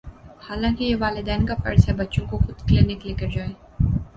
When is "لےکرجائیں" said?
3.07-3.53